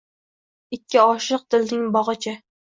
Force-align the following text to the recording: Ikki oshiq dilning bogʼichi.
Ikki 0.77 1.01
oshiq 1.03 1.45
dilning 1.57 1.85
bogʼichi. 1.99 2.35